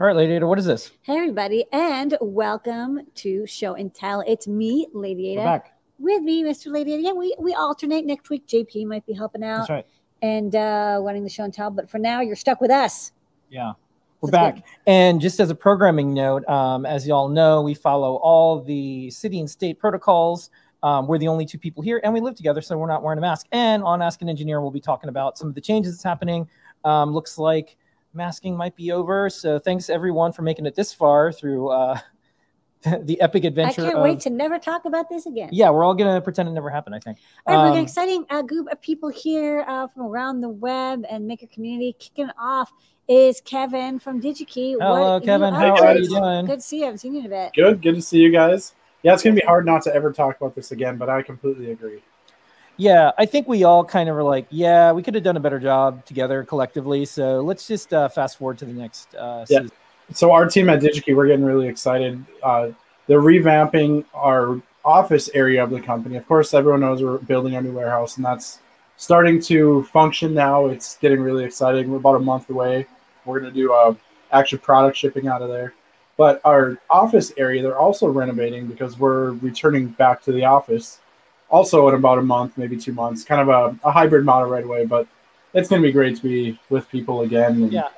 [0.00, 0.92] All right, Lady Ada, what is this?
[1.02, 4.22] Hey, everybody, and welcome to Show and Tell.
[4.26, 5.40] It's me, Lady Ada.
[5.40, 5.74] We're back.
[5.98, 6.72] With me, Mr.
[6.72, 7.02] Lady Ada.
[7.02, 8.06] Yeah, we, we alternate.
[8.06, 9.86] Next week, JP might be helping out That's right.
[10.22, 11.70] and uh, running the show and tell.
[11.70, 13.12] But for now, you're stuck with us.
[13.50, 13.72] Yeah.
[14.22, 14.66] We're That's back.
[14.86, 19.10] And just as a programming note, um, as you all know, we follow all the
[19.10, 20.48] city and state protocols.
[20.82, 23.18] Um, we're the only two people here, and we live together, so we're not wearing
[23.18, 23.48] a mask.
[23.52, 26.48] And on Ask an Engineer, we'll be talking about some of the changes that's happening.
[26.86, 27.76] Um, looks like
[28.12, 29.30] masking might be over.
[29.30, 31.98] So thanks everyone for making it this far through uh,
[33.02, 33.82] the epic adventure.
[33.82, 35.50] I can't of- wait to never talk about this again.
[35.52, 36.94] Yeah, we're all gonna pretend it never happened.
[36.94, 37.18] I think.
[37.46, 40.40] All right, we've got Um, an exciting uh, group of people here uh, from around
[40.40, 41.94] the web and maker community.
[41.98, 42.72] Kicking off
[43.08, 44.76] is Kevin from DigiKey.
[44.80, 45.52] Hello, What Kevin.
[45.52, 46.46] you How are you doing?
[46.46, 46.82] Good to see you.
[46.82, 47.52] I haven't seen you in a bit.
[47.54, 48.74] Good, good to see you guys.
[49.02, 51.70] Yeah, it's gonna be hard not to ever talk about this again, but I completely
[51.72, 52.02] agree.
[52.80, 55.40] Yeah, I think we all kind of were like, yeah, we could have done a
[55.40, 57.04] better job together collectively.
[57.04, 59.58] So let's just uh, fast forward to the next uh, Yeah.
[59.58, 59.72] season.
[60.14, 62.24] So our team at DigiKey, we're getting really excited.
[62.42, 62.70] Uh,
[63.06, 66.16] they're revamping our office area of the company.
[66.16, 68.60] Of course, everyone knows we're building our new warehouse, and that's
[68.96, 70.66] starting to function now.
[70.66, 71.90] It's getting really exciting.
[71.90, 72.86] We're about a month away.
[73.26, 73.94] We're gonna do uh,
[74.32, 75.74] actual product shipping out of there.
[76.16, 80.98] But our office area, they're also renovating because we're returning back to the office.
[81.50, 84.64] Also in about a month, maybe two months, kind of a, a hybrid model right
[84.64, 84.86] away.
[84.86, 85.06] But
[85.52, 87.52] it's gonna be great to be with people again.
[87.54, 87.88] and- Yeah.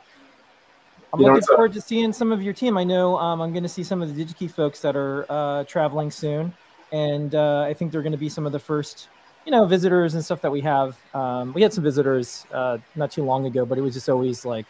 [1.15, 2.79] I'm You know, looking it's a- forward to seeing some of your team.
[2.79, 5.65] I know um, I'm going to see some of the DigiKey folks that are uh,
[5.65, 6.55] traveling soon,
[6.91, 9.09] and uh, I think they're going to be some of the first,
[9.45, 10.97] you know, visitors and stuff that we have.
[11.13, 14.47] Um, we had some visitors uh, not too long ago, but it was just always
[14.47, 14.65] like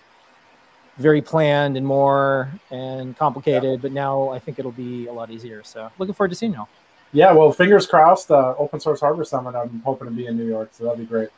[0.98, 3.80] very planned and more and complicated.
[3.80, 5.62] But now I think it'll be a lot easier.
[5.62, 6.66] So looking forward to seeing y'all.
[7.12, 8.30] Yeah, well, fingers crossed.
[8.30, 9.54] Uh, Open Source Hardware Summit.
[9.54, 11.28] I'm hoping to be in New York, so that'd be great.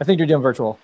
[0.00, 0.78] I think you're doing virtual.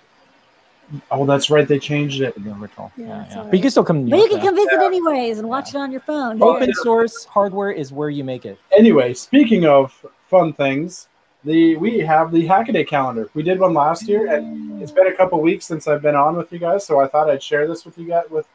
[1.09, 1.67] Oh, that's right.
[1.67, 2.35] They changed it.
[2.37, 2.91] You're doing virtual.
[2.95, 3.37] Yeah, Yeah, yeah.
[3.39, 4.45] all But you can still come to New But you can though.
[4.45, 6.41] come visit anyways and watch it on your phone.
[6.43, 6.73] Open Yeah.
[6.83, 8.59] source hardware is where you make it.
[8.77, 11.07] Anyway, speaking of fun things,
[11.43, 13.29] the we have the Hackaday calendar.
[13.33, 16.35] We did one last year, and it's been a couple weeks since I've been on
[16.37, 18.47] with you guys, so I thought I'd share this with you guys, with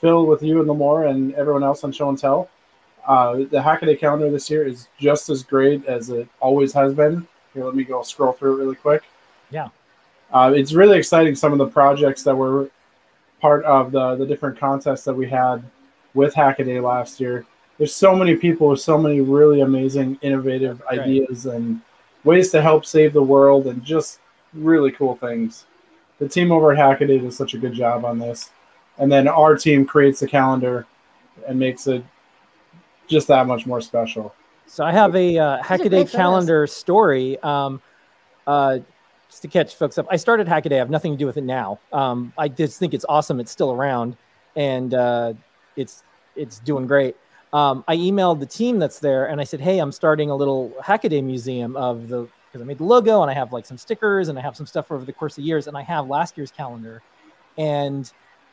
[0.00, 2.48] Phil, with you, and Limor, and everyone else on Show and Tell.
[3.08, 7.26] Uh, the Hackaday calendar this year is just as great as it always has been.
[7.54, 9.02] Here, let me go scroll through it really quick.
[9.50, 9.68] Yeah.
[10.30, 11.34] Uh, it's really exciting.
[11.34, 12.68] Some of the projects that were
[13.40, 15.62] part of the the different contests that we had
[16.12, 17.46] with Hackaday last year.
[17.78, 20.98] There's so many people with so many really amazing, innovative Right.
[21.00, 21.80] ideas and
[22.24, 24.18] ways to help save the world, and just
[24.52, 25.64] really cool things.
[26.18, 28.50] The team over at Hackaday does such a good job on this,
[28.98, 30.84] and then our team creates the calendar
[31.46, 32.04] and makes it
[33.08, 34.34] just that much more special.
[34.66, 36.12] So I have a uh, great Hackaday photos.
[36.12, 37.38] calendar story.
[37.42, 37.80] Um,
[38.46, 38.78] uh,
[39.28, 40.74] just to catch folks up, I started Hackaday.
[40.74, 41.78] I have nothing to do with it now.
[41.92, 43.40] Um, I just think it's awesome.
[43.40, 44.16] It's still around,
[44.56, 45.34] and uh,
[45.76, 46.02] it's
[46.36, 47.16] it's doing great.
[47.52, 50.72] Um, I emailed the team that's there, and I said, "Hey, I'm starting a little
[50.82, 54.28] Hackaday museum of the because I made the logo, and I have like some stickers,
[54.28, 56.50] and I have some stuff over the course of years, and I have last year's
[56.50, 57.02] calendar,
[57.56, 58.10] and."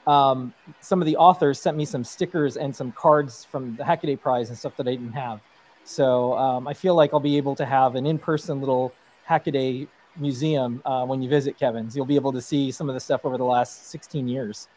[0.08, 4.20] Um, some of the authors sent me some stickers and some cards from the Hackaday
[4.20, 5.40] Prize and stuff that I didn't have.
[5.84, 8.94] So um, I feel like I'll be able to have an in-person little
[9.28, 11.96] Hackaday museum uh, when you visit Kevin's.
[11.96, 14.68] You'll be able to see some of the stuff over the last 16 years.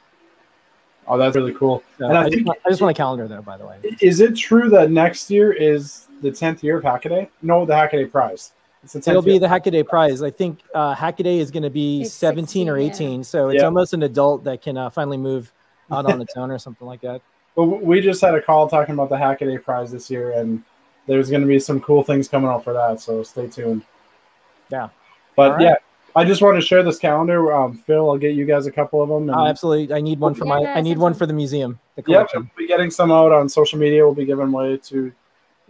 [1.07, 1.83] Oh, that's really cool.
[1.99, 3.67] So And I I, just think- want, I just want a calendar though, by the
[3.67, 3.79] way.
[4.01, 7.29] Is it true that next year is the 10th year of Hackaday?
[7.41, 8.53] No, the Hackaday Prize.
[8.85, 9.41] It's It'll be year.
[9.41, 10.23] the Hackaday Prize.
[10.23, 13.15] I think uh, Hackaday is going to be It's 17 or 16, yeah.
[13.17, 13.67] 18, so it's Yeah.
[13.67, 15.53] almost an adult that can uh, finally move
[15.91, 17.21] out on its own or something like that.
[17.57, 20.63] But we just had a call talking about the Hackaday Prize this year, and
[21.07, 23.01] there's going to be some cool things coming out for that.
[23.01, 23.83] So stay tuned.
[24.71, 24.91] Yeah.
[25.35, 25.63] But All right.
[25.63, 25.75] yeah,
[26.15, 27.53] I just want to share this calendar.
[27.53, 29.29] Um, Phil, I'll get you guys a couple of them.
[29.29, 30.59] And Uh, absolutely, I need one for my.
[30.59, 31.81] I need one for the museum.
[31.97, 32.51] The yeah, collection.
[32.57, 34.05] we'll be getting some out on social media.
[34.05, 35.13] We'll be giving away to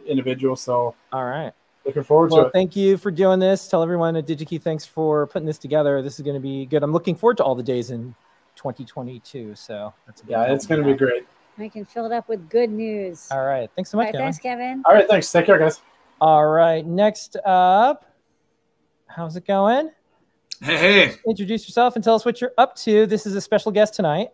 [0.06, 0.61] individuals.
[0.61, 1.53] So All right.
[1.85, 2.53] Looking forward to it.
[2.53, 3.69] thank you for doing this.
[3.69, 6.03] Tell everyone at DigiKey thanks for putting this together.
[6.03, 6.83] This is going to be good.
[6.83, 8.15] I'm looking forward to all the days in
[8.57, 9.55] 2022.
[9.55, 11.27] So that's a good Yeah, it's going to be great.
[11.59, 13.29] I can fill it up with good news.
[13.31, 13.69] All right.
[13.75, 14.25] Thanks so much, right, Kevin.
[14.27, 14.83] thanks, Kevin.
[14.87, 15.31] All right, thanks.
[15.31, 15.81] Take care, guys.
[16.21, 16.87] All right.
[16.87, 18.05] Next up,
[19.07, 19.91] how's it going?
[20.61, 23.07] Hey, hey, Introduce yourself and tell us what you're up to.
[23.07, 24.29] This is a special guest tonight.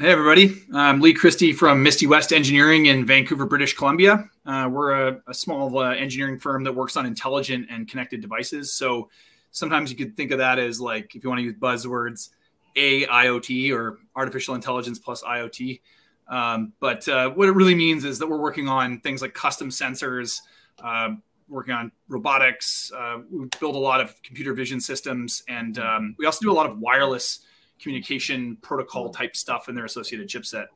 [0.00, 0.60] Hey, everybody.
[0.74, 4.28] I'm Lee Christie from MistyWest Engineering in Vancouver, British Columbia.
[4.44, 8.72] Uh, we're a, a small uh, engineering firm that works on intelligent and connected devices.
[8.72, 9.08] So
[9.52, 12.30] sometimes you could think of that as like, if you want to use buzzwords,
[12.76, 15.80] AIoT or artificial intelligence plus IoT.
[16.26, 19.70] Um, but uh, what it really means is that we're working on things like custom
[19.70, 20.40] sensors,
[20.82, 22.90] um, working on robotics.
[22.90, 26.52] Uh, we build a lot of computer vision systems, and um, we also do a
[26.52, 27.46] lot of wireless
[27.80, 30.66] communication protocol type stuff in their associated chipset.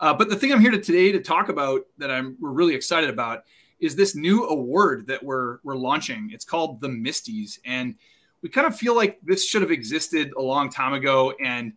[0.00, 2.74] Uh, but the thing I'm here to today to talk about that I'm we're really
[2.74, 3.44] excited about
[3.80, 6.30] is this new award that we're we're launching.
[6.32, 7.96] It's called the Misties, and
[8.42, 11.34] we kind of feel like this should have existed a long time ago.
[11.42, 11.74] And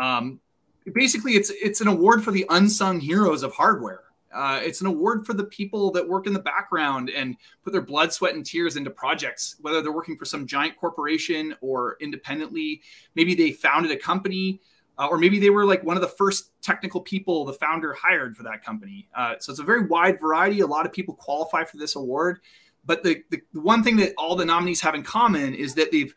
[0.00, 0.40] um,
[0.94, 4.04] basically, it's it's an award for the unsung heroes of hardware.
[4.32, 7.82] Uh, it's an award for the people that work in the background and put their
[7.82, 12.80] blood, sweat, and tears into projects, whether they're working for some giant corporation or independently.
[13.14, 14.60] Maybe they founded a company
[15.00, 18.36] uh, or maybe they were like one of the first technical people the founder hired
[18.36, 19.08] for that company.
[19.16, 20.60] Uh, so it's a very wide variety.
[20.60, 22.40] A lot of people qualify for this award,
[22.84, 25.90] but the, the, the one thing that all the nominees have in common is that
[25.90, 26.14] they've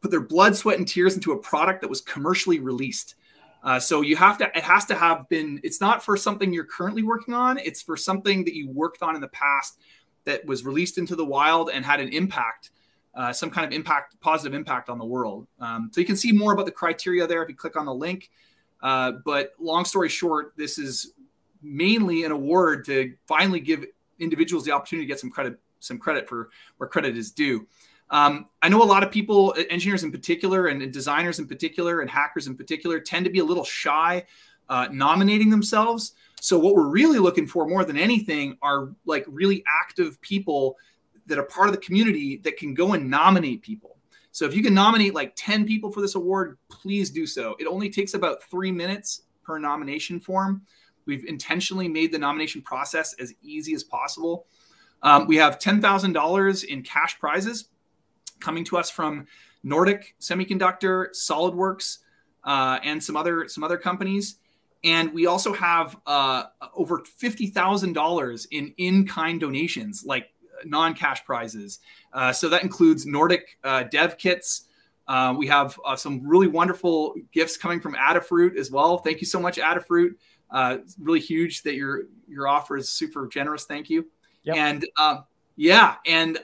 [0.00, 3.16] put their blood, sweat, and tears into a product that was commercially released.
[3.66, 6.64] Uh, so you have to, it has to have been, it's not for something you're
[6.64, 7.58] currently working on.
[7.58, 9.78] It's for something that you worked on in the past
[10.24, 12.70] that was released into the wild and had an impact
[13.16, 15.46] uh, some kind of impact, positive impact on the world.
[15.58, 17.94] Um, so you can see more about the criteria there if you click on the
[17.94, 18.30] link.
[18.82, 21.14] Uh, but long story short, this is
[21.62, 23.86] mainly an award to finally give
[24.18, 27.66] individuals the opportunity to get some credit, some credit for where credit is due.
[28.10, 32.10] Um, I know a lot of people, engineers in particular, and designers in particular, and
[32.10, 34.24] hackers in particular, tend to be a little shy
[34.68, 36.12] uh, nominating themselves.
[36.40, 40.76] So what we're really looking for more than anything are like really active people
[41.26, 43.96] that are part of the community that can go and nominate people.
[44.30, 47.56] So if you can nominate like 10 people for this award, please do so.
[47.58, 50.62] It only takes about three minutes per nomination form.
[51.06, 54.46] We've intentionally made the nomination process as easy as possible.
[55.02, 57.68] Um, we have $10,000 in cash prizes
[58.40, 59.26] coming to us from
[59.62, 61.98] Nordic Semiconductor, SolidWorks,
[62.44, 64.36] uh, and some other some other companies.
[64.84, 66.44] And we also have uh,
[66.74, 70.28] over $50,000 in in-kind donations, like
[70.64, 71.80] non-cash prizes.
[72.12, 74.66] Uh, so that includes Nordic uh, dev kits.
[75.08, 78.98] Uh, we have uh, some really wonderful gifts coming from Adafruit as well.
[78.98, 80.14] Thank you so much, Adafruit.
[80.50, 83.64] Uh, really huge that your your offer is super generous.
[83.64, 84.06] Thank you.
[84.44, 84.56] Yep.
[84.56, 85.18] And uh,
[85.56, 86.38] yeah, and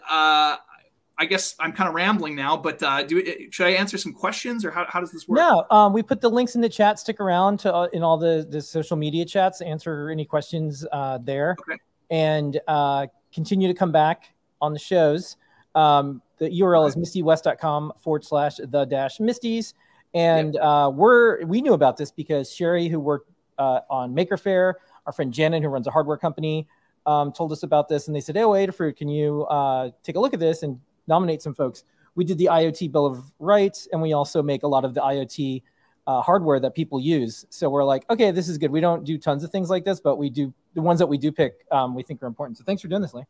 [1.22, 4.72] I guess I'm kind of rambling now, but do should I answer some questions or
[4.72, 5.38] how, how does this work?
[5.38, 6.98] No, um, we put the links in the chat.
[6.98, 9.60] Stick around to in all the the social media chats.
[9.60, 10.84] Answer any questions
[11.20, 11.56] there.
[11.60, 11.78] Okay.
[12.10, 12.60] And
[13.32, 15.36] continue to come back on the shows.
[15.74, 19.74] Um, the URL is mistywest.com forward slash the dash misties.
[20.14, 20.62] And yep.
[20.62, 24.76] uh, we're we knew about this because Sherry, who worked uh, on Maker Faire,
[25.06, 26.68] our friend Janet, who runs a hardware company,
[27.06, 30.20] um, told us about this, and they said, "Oh, Adafruit, can you uh, take a
[30.20, 31.84] look at this and nominate some folks?"
[32.14, 35.00] We did the IoT Bill of Rights, and we also make a lot of the
[35.00, 35.62] IoT
[36.06, 37.46] uh, hardware that people use.
[37.50, 38.70] So we're like, okay, this is good.
[38.70, 41.18] We don't do tons of things like this, but we do the ones that we
[41.18, 41.64] do pick.
[41.70, 42.58] Um, we think are important.
[42.58, 43.24] So thanks for doing this, Lee.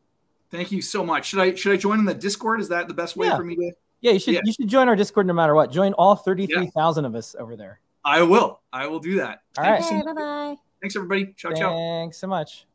[0.51, 1.27] Thank you so much.
[1.27, 2.61] Should I should I join in the Discord?
[2.61, 3.37] Is that the best way yeah.
[3.37, 3.73] for me to?
[4.01, 4.35] Yeah, you should.
[4.35, 4.41] Yeah.
[4.45, 5.73] You should join our Discord no matter what.
[5.73, 7.09] Join all thirty three thousand yeah.
[7.09, 7.81] of us over there.
[8.05, 8.61] I will.
[8.73, 9.43] I will do that.
[9.57, 10.05] All Thank right.
[10.05, 10.57] bye bye.
[10.83, 11.33] Thanks everybody.
[11.37, 11.75] Ciao Thanks ciao.
[11.75, 12.67] Thanks so much.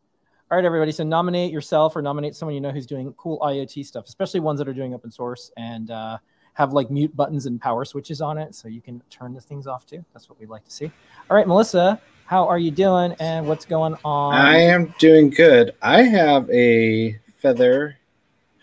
[0.49, 0.91] All right, everybody.
[0.91, 4.59] So nominate yourself or nominate someone you know who's doing cool IoT stuff, especially ones
[4.59, 5.91] that are doing open source and.
[5.91, 6.17] Uh,
[6.57, 9.67] have like mute buttons and power switches on it so you can turn the things
[9.67, 10.03] off too.
[10.11, 10.91] That's what we'd like to see.
[11.29, 14.33] All right, Melissa, how are you doing and what's going on?
[14.33, 15.75] I am doing good.
[15.83, 17.99] I have a Feather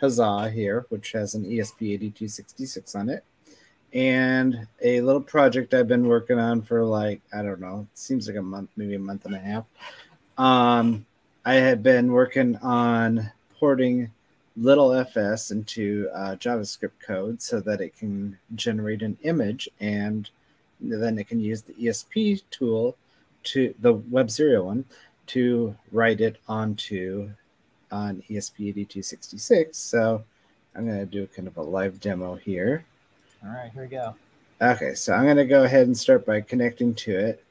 [0.01, 3.23] Huzzah here, which has an ESP8266 on it,
[3.93, 8.27] and a little project I've been working on for like, I don't know, it seems
[8.27, 9.67] like a month, maybe a month and a half.
[10.37, 11.07] Um,
[11.45, 14.11] I had been working on porting
[14.57, 20.31] little fs into uh, JavaScript code so that it can generate an image and
[20.81, 22.97] then it can use the ESP tool
[23.43, 24.85] to the Web Serial one
[25.27, 27.31] to write it onto
[27.91, 29.75] on ESP8266.
[29.75, 30.25] So
[30.75, 32.85] I'm going to do a kind of a live demo here.
[33.45, 34.15] All right, here we go.
[34.61, 37.45] Okay, so I'm going to go ahead and start by connecting to it.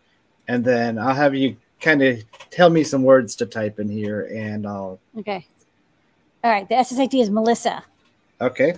[0.47, 4.29] And then I'll have you kind of tell me some words to type in here
[4.33, 5.45] and I'll okay
[6.43, 7.83] all right, the SSID is Melissa.
[8.41, 8.73] Okay.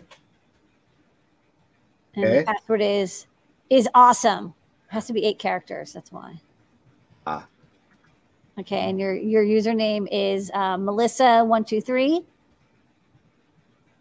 [2.14, 2.40] And okay.
[2.40, 3.26] the password is
[3.72, 4.54] is awesome.
[4.90, 5.92] It has to be eight characters.
[5.92, 6.40] That's why.
[7.26, 7.48] Ah.
[8.60, 12.22] Okay, and your your username is uh, Melissa one two three,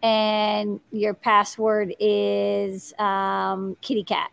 [0.02, 4.30] and your password is um, Kitty Cat.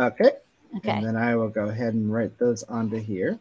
[0.00, 0.32] Okay.
[0.76, 0.90] Okay.
[0.90, 3.38] And then I will go ahead and write those onto here.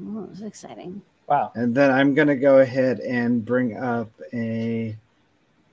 [0.00, 1.02] Oh, it's exciting.
[1.26, 1.52] Wow.
[1.54, 4.96] And then I'm going to go ahead and bring up a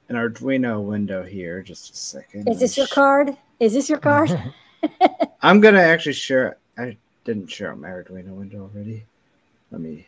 [0.10, 1.62] an Arduino window here.
[1.62, 2.48] Just a second.
[2.48, 3.38] Is this your card?
[3.60, 4.32] Is this your card?
[5.42, 6.58] I'm going to actually share.
[6.78, 9.06] I didn't share my Arduino window already.
[9.72, 10.08] Let me.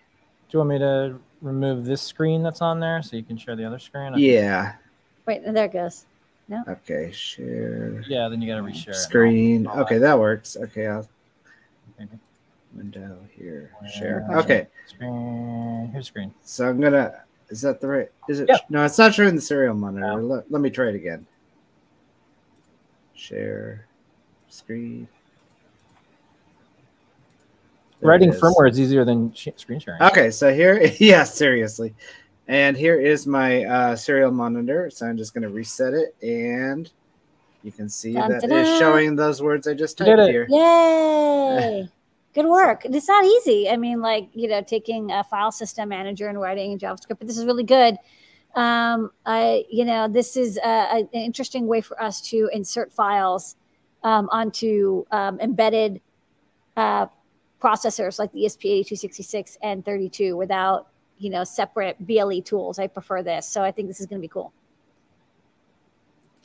[0.50, 3.56] Do you want me to remove this screen that's on there so you can share
[3.56, 4.14] the other screen?
[4.18, 4.74] Yeah.
[5.26, 6.06] Wait, there it goes.
[6.52, 8.90] Okay, share Yeah, then you got to reshare.
[8.90, 8.96] it.
[8.96, 9.66] screen.
[9.68, 10.56] All Okay, that works.
[10.56, 11.08] Okay, I'll
[12.00, 12.10] Okay.
[12.74, 13.72] window here.
[13.92, 14.26] Share.
[14.30, 14.38] Okay.
[14.40, 15.90] Okay, Screen.
[15.92, 16.34] Here's screen.
[16.44, 17.24] so I'm gonna.
[17.50, 18.12] Is that the right?
[18.30, 18.50] Is it?
[18.50, 18.58] Yeah.
[18.70, 20.06] No, it's not showing the serial monitor.
[20.08, 20.16] No.
[20.18, 21.26] Let, let me try it again.
[23.16, 23.88] Share
[24.50, 25.08] screen.
[28.00, 28.40] There Writing is.
[28.42, 30.02] firmware is easier than sh- screen sharing.
[30.02, 31.94] Okay, so here, yeah, seriously.
[32.48, 34.90] And here is my uh, serial monitor.
[34.90, 36.90] So I'm just going to reset it, and
[37.64, 40.46] you can see Dun, that dun, it's showing those words I just typed here.
[40.50, 41.90] Yay!
[42.36, 42.86] Good work.
[42.86, 43.70] It's not easy.
[43.70, 47.28] I mean, like you know, taking a file system manager and writing in JavaScript, but
[47.28, 47.98] this is really good.
[48.56, 52.92] Um, I, you know, this is uh, a, an interesting way for us to insert
[52.92, 53.56] files
[54.04, 56.02] um, onto um, embedded
[56.78, 57.08] uh,
[57.62, 62.80] processors like the E ESP8266 and 32 without, you know, separate BLE tools.
[62.80, 64.52] I prefer this, so I think this is going to be cool.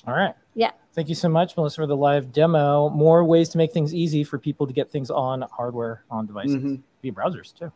[0.06, 0.34] All right.
[0.54, 0.70] Yeah.
[0.94, 2.88] Thank you so much, Melissa, for the live demo.
[2.90, 6.56] More ways to make things easy for people to get things on hardware on devices
[6.56, 6.82] Mhm.
[7.02, 7.66] via browsers too.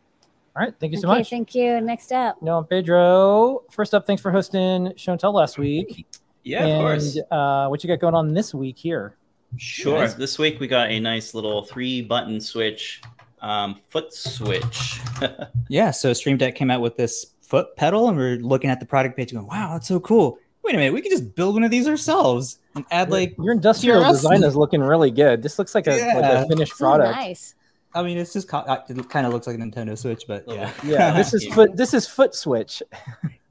[0.56, 0.74] All right.
[0.80, 1.30] Thank you so okay, much.
[1.30, 1.80] thank you.
[1.80, 3.62] Next up, No, Pedro.
[3.70, 6.06] First up, thanks for hosting Show and Tell last week.
[6.44, 7.18] Yeah, and, of course.
[7.30, 9.16] Uh, what you got going on this week here?
[9.56, 9.98] Sure.
[10.00, 10.14] Nice.
[10.14, 13.02] This week we got a nice little three button switch,
[13.44, 15.00] um, foot switch.
[15.68, 18.86] Yeah, so Stream Deck came out with this foot pedal, and we're looking at the
[18.86, 20.38] product page going, wow, that's so cool.
[20.62, 23.52] Wait a minute, we could just build one of these ourselves and add like, Your
[23.52, 24.10] industrial TRS.
[24.12, 25.42] design is looking really good.
[25.42, 27.16] This looks like a, like a finished this product.
[27.16, 27.54] nice.
[27.94, 30.70] I mean, it's just co- it kind of looks like a Nintendo Switch, but yeah.
[30.84, 31.76] Yeah, this is foot.
[31.76, 32.82] This is foot switch.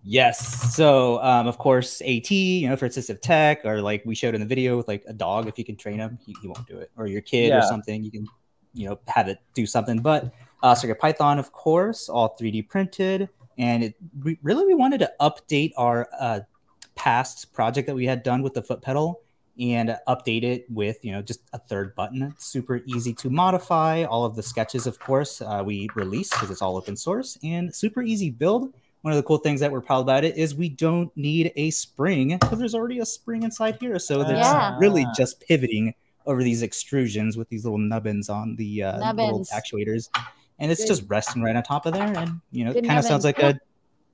[0.04, 0.76] Yes.
[0.76, 4.42] So, um, of course, AT, you know, for assistive tech, or like we showed in
[4.42, 6.78] the video with like a dog, if you can train him, he, he won't do
[6.78, 6.92] it.
[6.98, 7.60] Or your kid Yeah.
[7.60, 8.28] or something, you can,
[8.74, 10.00] you know, have it do something.
[10.00, 13.30] But uh, CircuitPython, of course, all 3D printed.
[13.58, 16.40] And it we, really, we wanted to update our uh,
[16.96, 19.22] past project that we had done with the foot pedal
[19.60, 22.24] and update it with, you know, just a third button.
[22.24, 24.04] It's super easy to modify.
[24.04, 27.74] All of the sketches, of course, uh, we release because it's all open source and
[27.74, 30.70] super easy build one of the cool things that we're proud about it is we
[30.70, 34.00] don't need a spring because there's already a spring inside here.
[34.00, 34.78] So it's Yeah.
[34.80, 35.94] really just pivoting
[36.26, 40.10] over these extrusions with these little nubbins on the uh, little actuators.
[40.60, 40.88] And it's Good.
[40.88, 42.16] just resting right on top of there.
[42.18, 43.60] And, you know, it kind of sounds like a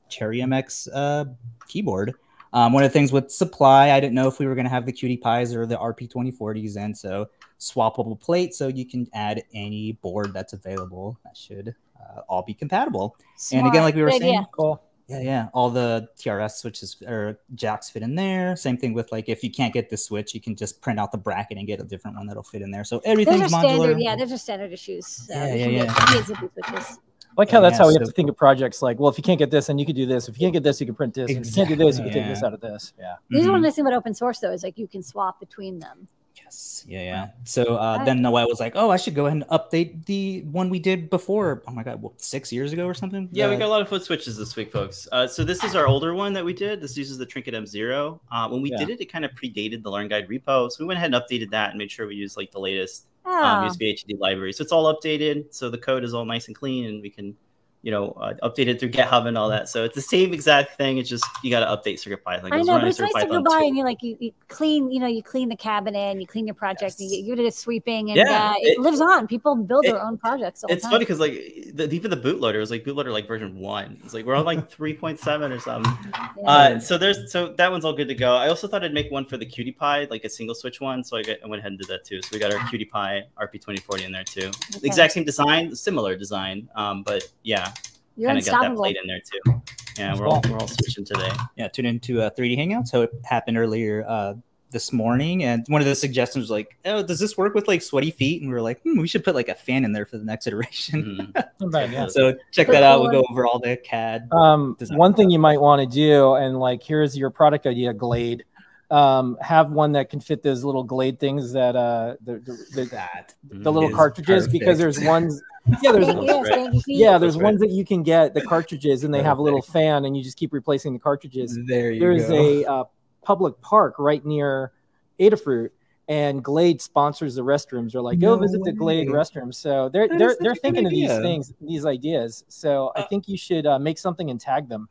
[0.08, 1.26] Cherry MX uh,
[1.68, 2.14] keyboard.
[2.52, 4.72] Um, one of the things with supply, I didn't know if we were going to
[4.72, 6.78] have the QT Pys or the RP2040s.
[6.78, 7.28] And so
[7.60, 8.56] swappable plate.
[8.56, 11.20] So you can add any board that's available.
[11.24, 13.18] That should uh, all be compatible.
[13.52, 14.50] And again, like we were Good saying, idea.
[14.52, 14.82] Cool.
[15.10, 15.48] Yeah, yeah.
[15.54, 18.56] All the TRS switches or jacks fit in there.
[18.56, 21.12] Same thing with like if you can't get the switch, you can just print out
[21.12, 22.84] the bracket and get a different one that'll fit in there.
[22.84, 23.50] So Those are modular.
[23.50, 24.00] standard.
[24.00, 25.08] Yeah, those are standard issues.
[25.08, 25.86] So Yeah, you yeah, yeah.
[25.86, 27.00] get- you get zippy switches.
[27.38, 28.82] Like how Yeah, that's how we have to think of projects.
[28.82, 30.28] Like, well, if you can't get this, then you could do this.
[30.28, 31.30] If you can't get this, you can print this.
[31.32, 32.48] If you can't do this, you can Exactly, take this yeah.
[32.48, 32.94] out of this.
[33.00, 33.16] Yeah.
[33.30, 35.80] This is one nice thing about open source though, is like you can swap between
[35.80, 36.08] them.
[36.50, 36.84] Yes.
[36.88, 37.28] Yeah, yeah.
[37.44, 38.06] So uh, Alright.
[38.06, 41.10] then Noe was like, "Oh, I should go ahead and update the one we did
[41.10, 41.62] before.
[41.68, 43.30] Oh my god, what, six years ago or something?
[43.32, 45.08] Yeah, we got a lot of foot switches this week, folks.
[45.12, 46.82] Uh, so this is our older one that we did.
[46.82, 48.20] This uses the Trinket M0.
[48.32, 48.78] Uh, when we Yeah.
[48.80, 51.24] did it, it kind of predated the Learn Guide repo, so we went ahead and
[51.24, 54.52] updated that and made sure we used like the latest um, Oh, USB HID library.
[54.54, 55.54] So it's all updated.
[55.54, 57.36] So the code is all nice and clean, and we can,
[57.82, 59.70] you know, uh, update it through GitHub and all that.
[59.70, 60.98] So it's the same exact thing.
[60.98, 62.48] It's just you got to update CircuitPython.
[62.48, 63.68] It I know, but it's nice to go by 2.
[63.68, 66.46] and you like you, you clean, you know, you clean the cabinet and you clean
[66.46, 67.26] your project and you, Yes.
[67.28, 69.28] you did a sweeping and Yeah, uh, it, it- lives on.
[69.28, 70.64] People build it- their own projects.
[70.64, 70.92] All It's time.
[70.92, 71.32] funny because like
[71.74, 73.98] the, even the bootloader was like bootloader like version one.
[74.04, 75.94] It's like we're on like three point seven or something.
[76.38, 76.46] Yeah.
[76.46, 78.36] Uh, so there's so that one's all good to go.
[78.36, 81.04] I also thought I'd make one for the QT Py, like a single switch one.
[81.04, 82.22] So I, got, I went ahead and did that too.
[82.22, 84.48] So we got our QT Py RP2040 in there too.
[84.76, 84.80] Okay.
[84.84, 87.72] Exact same design, similar design, um, but yeah,
[88.20, 88.82] You're kind of got that unstoppable.
[88.82, 89.62] plate in there too.
[89.98, 91.32] Yeah, we're all we're all switching today.
[91.56, 92.88] yeah, tune into uh, 3D Hangout.
[92.88, 94.34] So it happened earlier uh,
[94.72, 97.82] this morning, and one of the suggestions was like, "Oh, does this work with like
[97.82, 100.06] sweaty feet?" And we were like, hmm, "We should put like a fan in there
[100.06, 101.46] for the next iteration." Mhm.
[101.62, 102.08] Not bad, yeah.
[102.08, 103.02] so check that out.
[103.02, 104.28] We'll go over all the CAD.
[104.32, 108.44] Um, one thing you might want to do, and like, here's your product idea, Glade.
[108.92, 112.86] Um, have one that can fit those little Glade things that uh, the the, the,
[112.86, 113.34] that.
[113.44, 115.42] the little is cartridges because there's ones.
[115.82, 116.54] Yeah, there's Thank yes, Right.
[116.54, 116.98] thank you, Pete.
[116.98, 119.62] yeah, there's That's ones that you can get the cartridges, and they have a little
[119.62, 121.58] fan, and you just keep replacing the cartridges.
[121.68, 122.34] There you There's go.
[122.36, 122.84] a uh,
[123.22, 124.72] public park right near
[125.20, 125.70] Adafruit,
[126.08, 127.92] and Glade sponsors the restrooms.
[127.92, 129.14] They're like, go No visit the Glade way.
[129.16, 129.56] restrooms.
[129.56, 132.46] So they're That they're they're thinking of these things, these ideas.
[132.48, 134.90] So I Uh, think you should uh, make something and tag them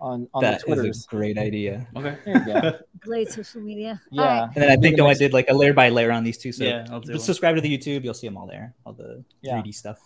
[0.00, 1.04] on on That the is Twitters.
[1.06, 1.86] a great idea.
[1.96, 2.16] Okay.
[2.24, 2.78] There you go.
[3.00, 4.00] Glade social media.
[4.10, 4.22] Yeah.
[4.22, 4.42] All right.
[4.54, 6.52] And then I think though I did like a layer by layer on these two.
[6.52, 7.26] So Yeah, I'll do just one.
[7.26, 8.04] subscribe to the YouTube.
[8.04, 8.74] You'll see them all there.
[8.84, 9.54] All the Yeah.
[9.60, 9.98] 3D stuff.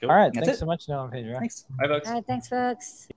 [0.00, 0.10] Cool.
[0.10, 0.60] All right, That's thanks it.
[0.60, 1.38] so much, Noe and Pedro.
[1.38, 1.64] Thanks.
[1.70, 2.08] All right, folks.
[2.08, 2.24] All right.
[2.26, 3.08] Thanks, folks.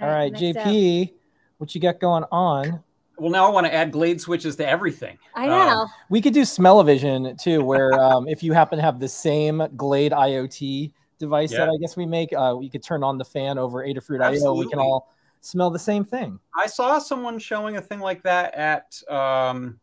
[0.00, 0.66] All right, next up.
[0.66, 1.12] JP,
[1.58, 2.82] what you got going on?
[3.18, 5.18] well, now I want to add Glade switches to everything.
[5.34, 5.52] I know.
[5.58, 9.66] Um, We could do smell-o-vision too, where um, if you happen to have the same
[9.76, 13.58] Glade IoT device that I guess we make, uh, we could turn on the fan
[13.58, 14.54] over Adafruit IO.
[14.54, 16.38] We can all smell the same thing.
[16.56, 19.78] I saw someone showing a thing like that at um,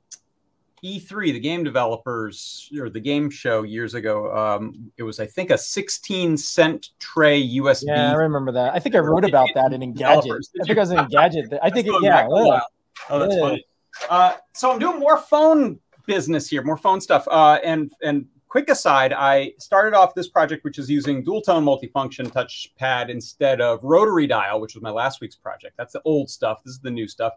[0.84, 4.36] E3, the game developers or the game show years ago.
[4.36, 7.84] Um, it was, I think, a 16 cent tray USB.
[7.88, 8.74] Yeah, I remember that.
[8.74, 10.40] I think I wrote about that in Engadget.
[10.62, 11.58] I think I was in Engadget.
[11.62, 12.10] I think, it, yeah.
[12.10, 12.44] back a yeah.
[12.46, 12.68] while.
[13.10, 13.42] Oh, that's Yeah.
[13.42, 13.66] funny.
[14.10, 17.28] Uh, so I'm doing more phone business here, more phone stuff.
[17.30, 21.66] Uh, and and quick aside, I started off this project, which is using dual tone
[21.66, 25.76] multifunction touchpad instead of rotary dial, which was my last week's project.
[25.78, 26.64] That's the old stuff.
[26.64, 27.34] This is the new stuff.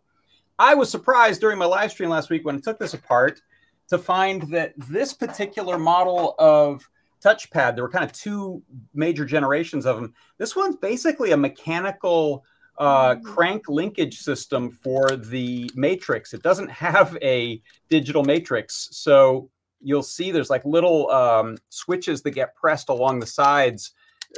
[0.61, 3.43] I was surprised during my live stream last week when I took this apart
[3.89, 6.89] to find that this particular model of
[7.21, 8.63] touchpad, there were kind of two
[8.95, 10.15] major generations of them.
[10.39, 12.45] This one's basically a mechanical
[12.79, 16.33] uh, crank linkage system for the matrix.
[16.33, 17.61] It doesn't have a
[17.91, 18.91] digital matrix.
[18.93, 23.93] So you'll see there's like little um, switches that get pressed along the sides,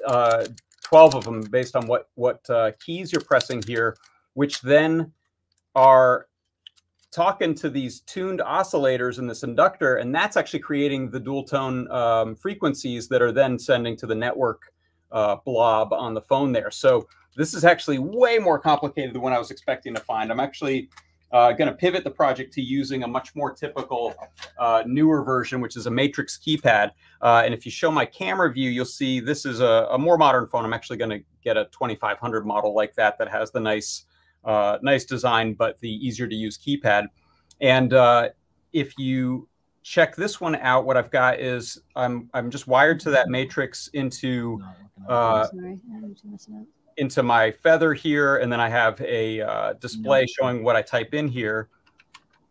[0.06, 0.46] uh,
[0.84, 3.96] 12 of them based on what, what uh, keys you're pressing here,
[4.34, 5.12] which then
[5.74, 6.26] are
[7.12, 11.90] talking to these tuned oscillators in this inductor, and that's actually creating the dual tone
[11.90, 14.72] um, frequencies that are then sending to the network
[15.12, 16.70] uh, blob on the phone there.
[16.70, 20.30] So this is actually way more complicated than what I was expecting to find.
[20.30, 20.88] I'm actually
[21.32, 24.14] uh, going to pivot the project to using a much more typical
[24.58, 26.90] uh, newer version, which is a matrix keypad.
[27.22, 30.18] Uh, and if you show my camera view, you'll see this is a, a more
[30.18, 30.64] modern phone.
[30.64, 34.06] I'm actually going to get a 2500 model like that that has the nice,
[34.44, 37.06] uh, nice design, but the easier to use keypad.
[37.60, 38.30] And uh,
[38.72, 39.48] if you
[39.82, 43.88] check this one out, what I've got is I'm I'm just wired to that matrix
[43.88, 44.60] into
[45.08, 46.66] uh, Sorry, I'm messing up.
[47.00, 51.14] Into my feather here, and then I have a uh, display showing what I type
[51.14, 51.68] in here.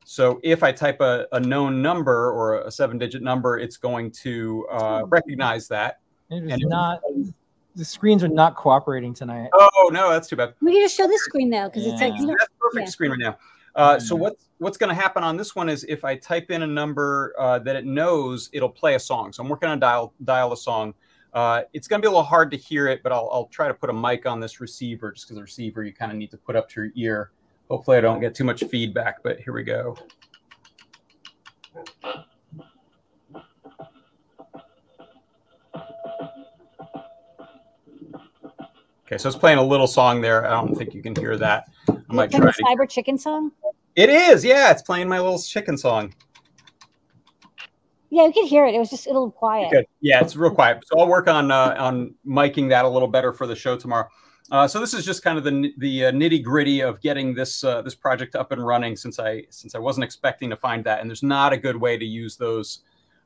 [0.04, 4.68] So if I type a, a known number or a seven-digit number, it's going to
[4.72, 6.00] uh, recognize that.
[6.32, 7.00] It is And- not.
[7.76, 9.50] The screens are not cooperating tonight.
[9.54, 10.56] Oh no, that's too bad.
[10.60, 12.92] We can just show this screen though, because it's like you know, That's perfect Yeah.
[12.92, 13.38] screen right now.
[13.76, 16.64] Uh, so what's what's going to happen on this one is if I type in
[16.64, 19.32] a number uh, that it knows, it'll play a song.
[19.32, 20.94] So I'm working on dial dial a song.
[21.34, 23.68] Uh, it's going to be a little hard to hear it, but I'll, I'll try
[23.68, 26.32] to put a mic on this receiver just because the receiver you kind of need
[26.32, 27.32] to put up to your ear.
[27.70, 29.22] Hopefully, I don't get too much feedback.
[29.22, 29.96] But here we go.
[39.06, 40.46] Okay, so it's playing a little song there.
[40.46, 41.68] I don't think you can hear that.
[41.90, 43.52] I might try to cyber chicken song.
[43.96, 44.70] it is, yeah.
[44.70, 46.14] It's playing my little chicken song.
[48.20, 48.76] Yeah, we could hear it.
[48.76, 49.72] It was just a little quiet.
[49.72, 49.86] Good.
[50.02, 50.84] Yeah, it's real quiet.
[50.86, 54.10] So I'll work on uh, on miking that a little better for the show tomorrow.
[54.52, 57.64] Uh, so this is just kind of the the uh, nitty gritty of getting this
[57.64, 61.00] uh, this project up and running since I since I wasn't expecting to find that,
[61.00, 62.80] and there's not a good way to use those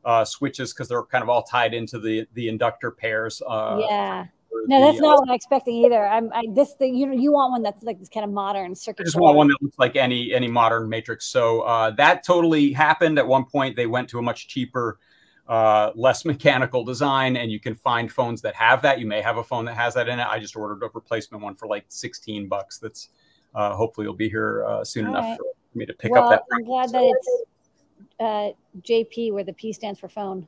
[0.05, 3.41] uh, switches because they're kind of all tied into the the inductor pairs.
[3.47, 4.25] Uh, yeah.
[4.53, 6.05] For No, the, that's uh, not what I'm expecting either.
[6.05, 6.95] I'm I, this thing.
[6.95, 9.01] You know, you want one that's like this kind of modern circuit.
[9.01, 9.05] I circuit.
[9.05, 9.23] just board.
[9.23, 11.25] want one that looks like any any modern matrix.
[11.25, 13.75] So uh, that totally happened at one point.
[13.75, 14.99] They went to a much cheaper,
[15.47, 18.99] uh, less mechanical design, and you can find phones that have that.
[18.99, 20.27] You may have a phone that has that in it.
[20.27, 22.77] I just ordered a replacement one for like sixteen bucks.
[22.77, 23.09] That's
[23.55, 25.37] uh, hopefully will be here uh, soon All enough right.
[25.71, 26.43] for me to pick well, up that.
[26.49, 26.59] Phone.
[26.59, 27.29] I'm glad that it's
[28.19, 28.49] uh,
[28.81, 30.47] JP, where the P stands for phone.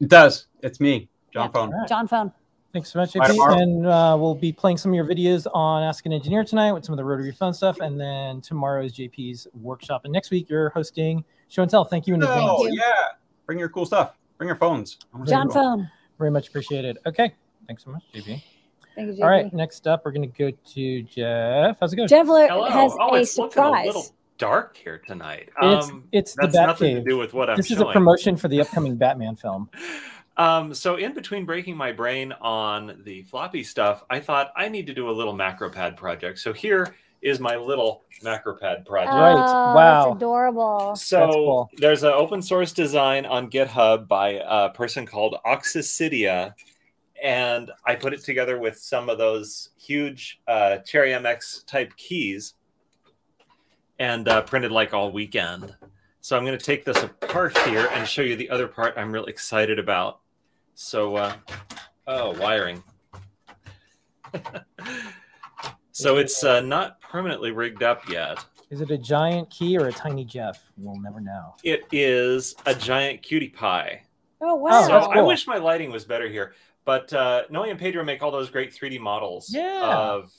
[0.00, 0.46] It does.
[0.62, 1.52] It's me, John Yeah.
[1.52, 1.72] Phone.
[1.88, 2.32] John Phone.
[2.72, 3.26] Thanks so much, JP.
[3.26, 3.58] tomorrow.
[3.58, 6.84] And uh, we'll be playing some of your videos on Ask an Engineer tonight with
[6.84, 7.80] some of the rotary phone stuff.
[7.80, 10.02] And then tomorrow is JP's workshop.
[10.04, 11.84] And next week, you're hosting Show and Tell.
[11.84, 12.44] Thank you in advance.
[12.48, 12.74] Oh you.
[12.74, 14.16] yeah, bring your cool stuff.
[14.38, 14.98] Bring your phones.
[15.12, 15.90] I wanna John your Phone.
[16.18, 16.98] Very much appreciated.
[17.06, 17.34] Okay.
[17.66, 18.24] Thanks so much, JP.
[18.94, 19.22] Thank you, JP.
[19.22, 19.52] All right.
[19.52, 21.78] Next up, we're going to go to Jeff.
[21.80, 22.08] How's it going?
[22.08, 22.66] Jeff Ler- Hello.
[22.66, 23.86] has oh, a it's looking a surprise.
[23.86, 24.06] little
[24.38, 25.50] dark here tonight.
[25.62, 27.04] It's, Um, it's the that's nothing Batcave.
[27.04, 29.70] to do with what I'm this is a promotion for the upcoming Batman film.
[30.36, 34.86] Um, so in between breaking my brain on the floppy stuff, I thought I need
[34.86, 36.38] to do a little MacroPad project.
[36.38, 39.12] So here is my little MacroPad project.
[39.12, 39.34] Right.
[39.36, 40.04] Oh, Wow.
[40.04, 40.96] That's adorable.
[40.96, 41.70] So That's cool.
[41.76, 46.54] there's an open source design on GitHub by a person called Oxycidia,
[47.22, 52.54] and I put it together with some of those huge uh, Cherry MX type keys,
[53.98, 55.74] and uh, printed like all weekend.
[56.20, 59.10] So I'm going to take this apart here and show you the other part I'm
[59.10, 60.20] really excited about.
[60.74, 61.34] So, uh,
[62.06, 62.82] oh, wiring.
[65.92, 68.44] so it's uh, not permanently rigged up yet.
[68.70, 70.62] Is it a giant key or a tiny Jeff?
[70.76, 71.54] We'll never know.
[71.64, 74.00] It is a giant QT Py.
[74.42, 74.70] Oh wow.
[74.72, 76.54] Oh, so that's I wish my lighting was better here.
[76.84, 79.82] But uh, Noe and Pedro make all those great 3D models Yeah.
[79.84, 80.32] of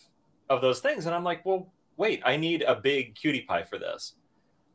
[0.50, 3.78] of those things, and I'm like, well, wait, I need a big QT Py for
[3.78, 4.14] this.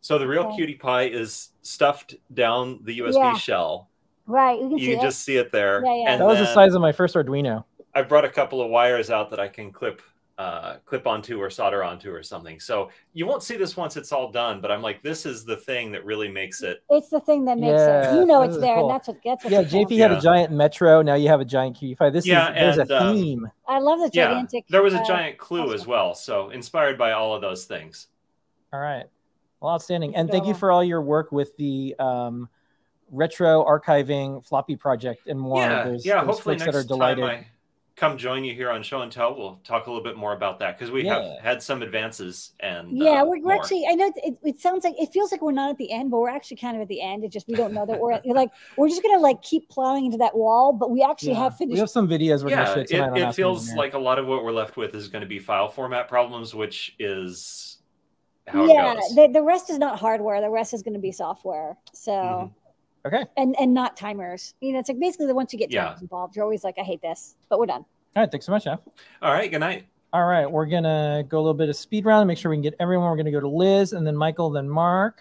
[0.07, 0.65] So the real Okay.
[0.65, 3.35] QT Py is stuffed down the USB Yeah.
[3.35, 3.91] shell.
[4.29, 4.61] Right.
[4.61, 5.85] You can see You can just see it there.
[5.85, 6.13] Yeah, yeah.
[6.13, 7.65] And That was the size of my first Arduino.
[7.93, 10.01] I brought a couple of wires out that I can clip
[10.39, 12.61] uh, clip onto or solder onto or something.
[12.61, 15.57] So you won't see this once it's all done, but I'm like, this is the
[15.57, 16.85] thing that really makes it.
[16.91, 18.21] It's the thing that makes Yeah, it.
[18.21, 18.83] You know this it's there, cool.
[18.91, 19.53] and that's what that's what.
[19.53, 19.91] Yeah, you count.
[19.91, 20.19] JP had Yeah.
[20.19, 21.03] a giant Metro.
[21.03, 22.11] Now you have a giant QT Py.
[22.11, 23.51] This Yeah, is there's and, a um, theme.
[23.67, 24.67] I love the gigantic.
[24.69, 26.15] Yeah, there was a uh, giant clue as well.
[26.15, 28.07] So inspired by all of those things.
[28.73, 29.07] All right.
[29.61, 30.15] Well, outstanding.
[30.17, 32.49] And thank you for all your work with the um,
[33.11, 35.63] retro archiving floppy project and more.
[35.63, 36.15] yeah, There's, yeah.
[36.17, 37.25] there's Hopefully next that are delighted.
[37.25, 37.47] time I
[37.97, 40.59] come join you here on Show and Tell, we'll talk a little bit more about
[40.59, 41.23] that because we Yeah.
[41.23, 43.87] have had some advances and Yeah, uh, we're, we're actually.
[43.89, 46.19] I know it, it sounds like it feels like we're not at the end, but
[46.19, 47.25] we're actually kind of at the end.
[47.25, 50.05] It just we don't know that we're at, like we're just gonna like keep plowing
[50.05, 51.45] into that wall, but we actually Yeah.
[51.45, 51.73] have finished.
[51.73, 53.99] We have some videos we're yeah, gonna show it, tonight on it feels like a
[53.99, 57.66] lot of what we're left with is going to be file format problems, which is
[58.49, 59.15] how yeah, it goes.
[59.15, 60.41] the, the rest is not hardware.
[60.41, 61.77] The rest is going to be software.
[61.93, 62.51] So Mhm.
[63.07, 63.25] Okay.
[63.37, 64.55] and and not timers.
[64.61, 65.87] You know, it's like basically the once you get Yeah.
[65.87, 67.85] timers involved, you're always like, I hate this, but we're done.
[68.17, 68.31] All right.
[68.31, 68.81] Thanks so much, Jeff.
[69.23, 69.87] All right, good night.
[70.13, 70.51] All right.
[70.51, 72.75] We're gonna go a little bit of speed round and make sure we can get
[72.81, 73.11] everyone.
[73.11, 75.21] We're gonna go to Liz and then Michael, then Mark.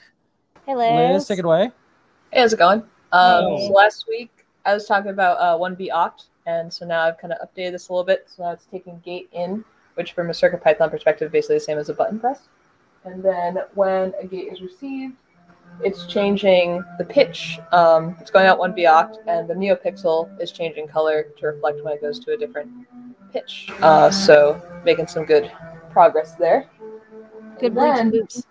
[0.65, 1.27] Hey, Liz, Liz.
[1.27, 1.71] take it away.
[2.31, 2.81] Hey, how's it going?
[3.11, 3.67] Um, Hey.
[3.67, 4.31] so last week
[4.65, 7.93] I was talking about uh, 1V/Oct, and so now I've kind of updated this a
[7.93, 8.27] little bit.
[8.27, 9.63] So now it's taking gate in,
[9.95, 12.47] which from a CircuitPython perspective, basically the same as a button press.
[13.05, 15.13] And then when a gate is received,
[15.81, 17.59] it's changing the pitch.
[17.71, 22.01] Um, it's going out 1V/Oct, and the NeoPixel is changing color to reflect when it
[22.01, 22.69] goes to a different
[23.33, 23.69] pitch.
[23.81, 25.51] Uh, so making some good
[25.91, 26.69] progress there.
[27.59, 28.45] Good And bleeps then- boops.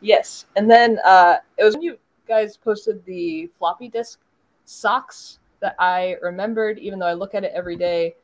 [0.00, 4.20] Yes, and then uh, it was when you guys posted the floppy disk
[4.64, 8.14] socks that I remembered, even though I look at it every day.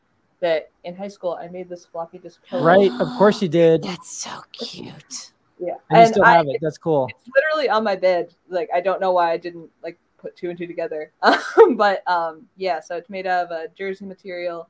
[0.41, 2.65] That in high school I made this floppy disk pillow.
[2.65, 2.91] Right.
[3.01, 3.83] Of course you did.
[3.83, 5.33] That's so cute.
[5.59, 6.59] Yeah, And you still I, have it.
[6.61, 7.09] That's cool.
[7.09, 8.35] it's literally on my bed.
[8.49, 11.13] Like I don't know why I didn't like put two and two together.
[11.23, 14.69] Um, but um, yeah, so it's made out of a jersey material.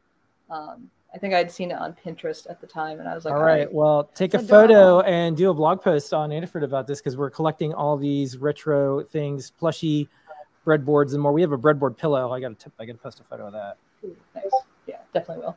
[0.50, 3.34] Um, I think I'd seen it on Pinterest at the time, and I was like,
[3.34, 3.72] all right.
[3.72, 7.30] Well, take a photo and do a blog post on Adafruit about this because we're
[7.30, 10.08] collecting all these retro things, plushy
[10.66, 11.32] breadboards and more.
[11.32, 12.32] We have a breadboard pillow.
[12.32, 13.76] I got to I got to post a photo of that.
[14.04, 14.44] "Ooh, nice.
[14.86, 15.56] Yeah, definitely will.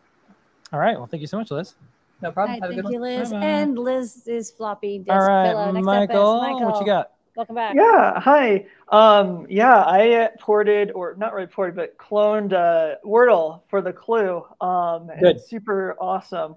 [0.71, 0.95] All right.
[0.95, 1.73] Well, thank you so much, Liz.
[2.21, 2.53] No problem.
[2.53, 3.09] right, Have a thank good you, one.
[3.19, 3.31] Liz.
[3.31, 3.45] Bye-bye.
[3.45, 5.71] And Liz is floppy disk All right, pillow.
[5.71, 6.71] Next Michael, up is Michael.
[6.71, 7.11] what you got?
[7.35, 7.75] Welcome back.
[7.75, 8.65] Yeah, hi.
[8.87, 13.93] Um, yeah, I uh, ported or not really ported, but cloned uh, Wordle for the
[13.93, 14.43] Clue.
[14.59, 15.35] Um, Good.
[15.35, 16.55] it's super awesome.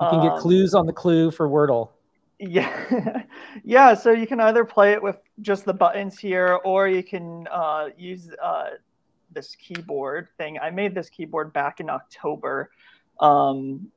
[0.00, 1.90] You can get Um, clues on the clue for Wordle.
[2.40, 3.22] Yeah,
[3.64, 3.94] yeah.
[3.94, 7.90] So you can either play it with just the buttons here, or you can uh,
[7.96, 8.70] use uh,
[9.30, 10.58] this keyboard thing.
[10.58, 12.70] I made this keyboard back in October,
[13.20, 13.90] um,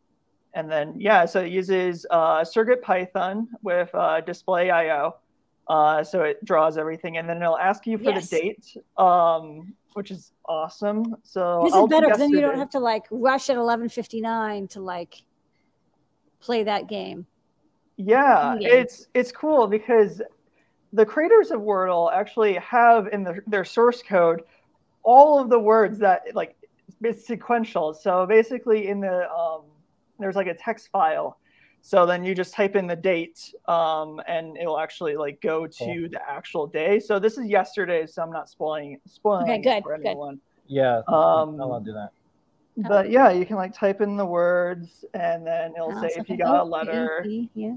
[0.54, 5.14] and then yeah, so it uses uh, CircuitPython with uh, displayio.
[5.68, 8.30] Uh, so it draws everything, and then it'll ask you for Yes.
[8.30, 11.16] the date, um, which is awesome.
[11.22, 13.88] So This I'll is better because then you don't have to like rush at eleven
[13.88, 15.22] fifty nine to like
[16.40, 17.28] play that game.
[17.98, 18.70] Yeah, Yeah.
[18.78, 20.22] it's it's cool because
[20.94, 24.42] the creators of Wordle actually have in the, their source code
[25.04, 26.56] all of the words that like
[27.02, 27.94] it's sequential.
[27.94, 29.62] So basically, in the um,
[30.20, 31.40] there's like a text file.
[31.82, 35.78] So then you just type in the date, um, and it'll actually like go to
[35.78, 36.10] Cool.
[36.12, 37.00] the actual day.
[37.00, 40.08] So this is yesterday, so I'm not spoiling spoiling Okay, it good, for good.
[40.08, 40.42] anyone.
[40.68, 40.98] Yeah.
[41.08, 42.10] Um, I'll do that.
[42.76, 46.30] But yeah, you can like type in the words, and then it'll Oh, say if
[46.30, 47.26] you got a Oh, letter.
[47.54, 47.76] Yeah.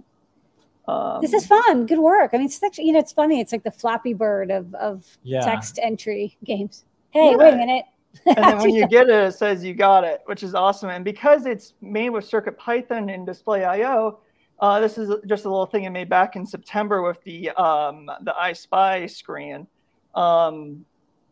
[0.88, 1.86] Um, This is fun.
[1.86, 2.30] Good work.
[2.34, 3.40] I mean, it's actually, you know, it's funny.
[3.40, 5.44] It's like the Flappy Bird of, of Yeah.
[5.44, 6.84] text entry games.
[7.10, 7.84] Hey, wait a minute.
[8.26, 10.90] And then when you get it, it says you got it, which is awesome.
[10.90, 14.18] And because it's made with CircuitPython and displayio,
[14.60, 18.06] uh, this is just a little thing I made back in September with the um,
[18.22, 19.66] the iSpy screen.
[20.14, 20.84] Um,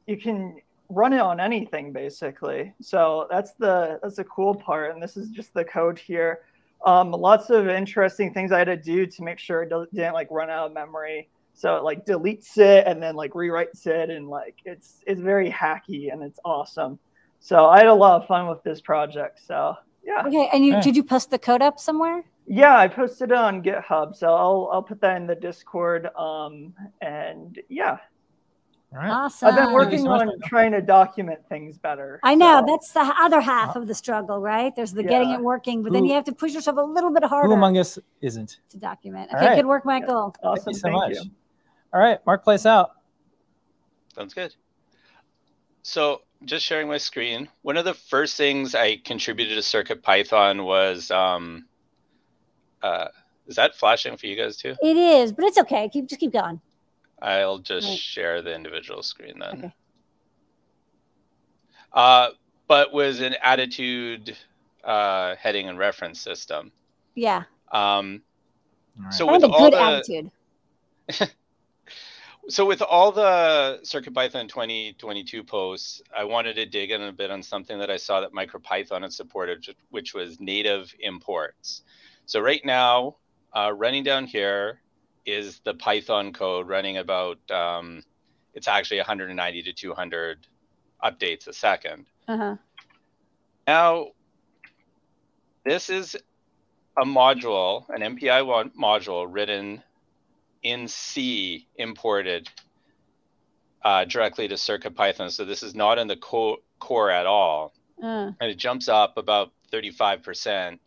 [0.07, 0.57] you can
[0.89, 2.75] run it on anything basically.
[2.81, 4.93] So that's the that's the cool part.
[4.93, 6.41] And this is just the code here.
[6.85, 10.29] Um, lots of interesting things I had to do to make sure it didn't like
[10.31, 11.29] run out of memory.
[11.61, 15.51] So it like deletes it and then like rewrites it and like it's it's very
[15.51, 16.99] hacky and it's awesome.
[17.39, 19.41] So I had a lot of fun with this project.
[19.47, 20.23] So yeah.
[20.27, 20.49] Okay.
[20.55, 20.81] And you, Okay.
[20.81, 22.25] did you post the code up somewhere?
[22.47, 24.15] Yeah, I posted it on GitHub.
[24.17, 26.09] So I'll I'll put that in the Discord.
[26.17, 27.99] Um and yeah.
[28.93, 29.11] All right.
[29.11, 29.49] Awesome.
[29.51, 30.41] I've been working on Michael.
[30.47, 32.21] trying to document things better.
[32.23, 34.75] I know so- that's the other half of the struggle, right?
[34.75, 37.23] There's the getting it working, but then you have to push yourself a little bit
[37.25, 38.61] harder Who among us isn't?
[38.71, 39.31] to document.
[39.35, 39.57] Okay, right.
[39.57, 40.35] good work, Michael.
[40.43, 40.65] awesome.
[40.65, 41.13] Thank you so Thank much.
[41.17, 41.31] you.
[41.93, 42.93] All right, Mark, place out.
[44.15, 44.55] Sounds good.
[45.83, 47.49] So just sharing my screen.
[47.63, 51.67] One of the first things I contributed to CircuitPython was um,
[52.83, 53.09] uh,
[53.47, 54.75] is that flashing for you guys too?
[54.83, 55.89] It is, but it's okay.
[55.89, 56.61] Keep just keep going.
[57.21, 57.99] I'll just Right.
[57.99, 59.59] share the individual screen then.
[59.59, 59.75] Okay.
[61.93, 62.29] Uh,
[62.69, 64.37] but was an attitude
[64.85, 66.73] uh, heading and reference system.
[67.15, 67.43] Yeah.
[67.73, 68.23] Um,
[69.11, 70.31] so and with a all good the attitude.
[72.51, 77.43] so with all the CircuitPython 2022 posts, I wanted to dig in a bit on
[77.43, 81.83] something that I saw that MicroPython had supported, which- was native imports.
[82.27, 83.17] So right now,
[83.53, 84.81] uh, running down here
[85.25, 88.03] is the Python code running about, um,
[88.55, 90.47] it's actually 190 to 200
[91.03, 92.07] updates a second.
[92.27, 92.57] Uh-huh.
[93.67, 94.09] Now,
[95.65, 96.17] this is
[96.97, 99.83] a module, an MPI one module written
[100.63, 102.49] in C, imported
[103.83, 105.31] uh, directly to CircuitPython.
[105.31, 107.73] So this is not in the co- core at all.
[108.03, 110.79] Uh, And it jumps up about 35%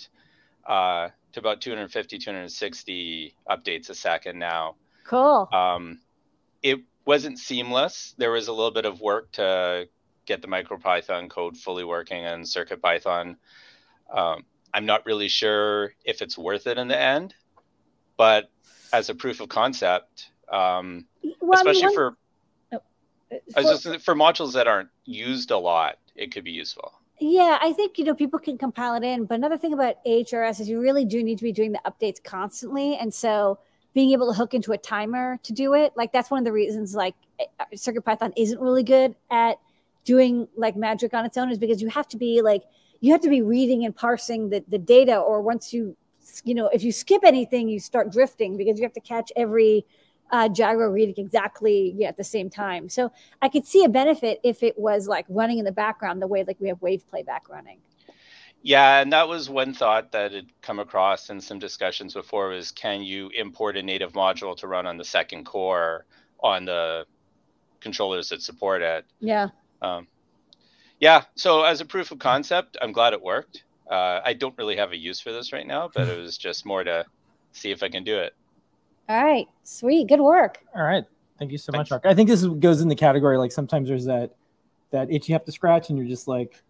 [0.66, 4.76] uh, to about 250, 260 updates a second now.
[5.06, 5.50] cool.
[5.52, 6.00] Um,
[6.62, 8.16] it wasn't seamless.
[8.18, 9.88] There was a little bit of work to
[10.26, 13.36] get the MicroPython code fully working in CircuitPython.
[14.12, 17.36] Um, I'm not really sure if it's worth it in the end,
[18.18, 18.50] but
[18.94, 21.06] as a proof of concept, um,
[21.42, 22.18] Well, I mean, especially one- for
[23.56, 26.94] I for- just for modules that aren't used a lot, it could be useful.
[27.20, 30.60] Yeah, I think you know people can compile it in, but another thing about AHRS
[30.60, 33.58] is you really do need to be doing the updates constantly, and so
[33.96, 36.52] being able to hook into a timer to do it, like that's one of the
[36.52, 39.58] reasons like uh, CircuitPython isn't really good at
[40.04, 42.64] doing like magic on its own, is because you have to be like
[43.00, 45.96] you have to be reading and parsing the the data, or once you
[46.44, 49.86] you know if you skip anything, you start drifting because you have to catch every
[50.32, 52.90] uh, gyro reading exactly yeah, at the same time.
[52.90, 56.28] So I could see a benefit if it was like running in the background the
[56.28, 57.80] way like we have wave playback running.
[58.64, 62.72] Yeah, and that was one thought that had come across in some discussions before was
[62.72, 66.06] can you import a native module to run on the second core
[66.40, 67.06] on the
[67.82, 69.06] controllers that support it?
[69.20, 69.50] Yeah.
[69.82, 70.08] Um,
[71.00, 73.66] yeah, so as a proof of concept, I'm glad it worked.
[73.90, 76.66] Uh, I don't really have a use for this right now, but it was just
[76.66, 77.06] more to
[77.52, 78.34] see if I can do it.
[79.10, 79.48] All right.
[79.64, 80.08] Sweet.
[80.08, 80.60] Good work.
[80.76, 81.04] All right.
[81.38, 82.06] Thank you so much, Mark.
[82.06, 84.32] I think this goes in the category like sometimes there's that
[84.92, 86.64] that itch you have to scratch, and you're just like,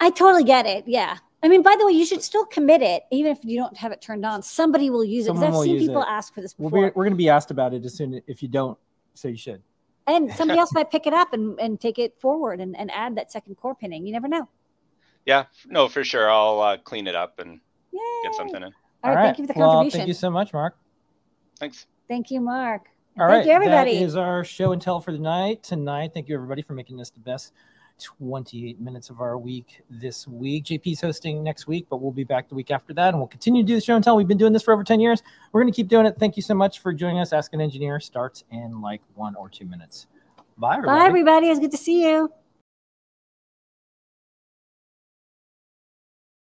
[0.00, 0.84] I totally get it.
[0.86, 1.18] Yeah.
[1.42, 3.92] I mean, by the way, you should still commit it, even if you don't have
[3.92, 4.42] it turned on.
[4.42, 5.28] Somebody will use it.
[5.30, 6.08] Because Someone I've will seen use people it.
[6.08, 8.42] ask for this We'll be, we're going to be asked about it as soon if
[8.42, 8.78] you don't,
[9.12, 9.60] so you should.
[10.06, 13.16] and somebody else might pick it up and, and take it forward and, and add
[13.16, 14.06] that second core pinning.
[14.06, 14.48] You never know.
[15.26, 16.30] Yeah, no, for sure.
[16.30, 17.60] I'll uh, clean it up and
[18.24, 18.72] get something in.
[19.02, 19.24] All right.
[19.24, 19.98] Thank you for the Well, contribution.
[19.98, 20.76] thank you so much, Mark.
[21.58, 21.86] Thanks.
[22.08, 22.88] Thank you, Mark.
[23.18, 23.98] All thank right, you, everybody.
[23.98, 26.10] That is our show and tell for the night tonight.
[26.12, 27.52] Thank you, everybody, for making this the best
[28.02, 30.64] 28 minutes of our week this week.
[30.64, 33.62] JP's hosting next week, but we'll be back the week after that, and we'll continue
[33.62, 34.16] to do the show and tell.
[34.16, 35.22] We've been doing this for over 10 years.
[35.52, 36.16] We're going to keep doing it.
[36.18, 37.32] Thank you so much for joining us.
[37.32, 40.06] Ask an Engineer starts in like one or two minutes.
[40.58, 40.98] Bye, everybody.
[40.98, 41.46] Bye, everybody.
[41.46, 42.32] It was good to see you.